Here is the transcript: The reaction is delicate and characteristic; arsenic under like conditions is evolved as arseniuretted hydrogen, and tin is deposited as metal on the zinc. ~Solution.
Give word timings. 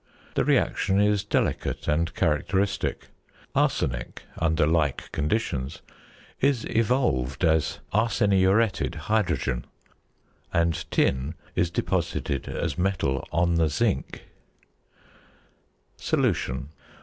The 0.33 0.43
reaction 0.43 0.99
is 0.99 1.23
delicate 1.23 1.87
and 1.87 2.11
characteristic; 2.15 3.09
arsenic 3.53 4.23
under 4.35 4.65
like 4.65 5.11
conditions 5.11 5.83
is 6.39 6.65
evolved 6.65 7.45
as 7.45 7.77
arseniuretted 7.93 8.95
hydrogen, 8.95 9.63
and 10.51 10.89
tin 10.89 11.35
is 11.53 11.69
deposited 11.69 12.47
as 12.49 12.79
metal 12.79 13.27
on 13.31 13.57
the 13.57 13.69
zinc. 13.69 14.25
~Solution. 15.97 16.69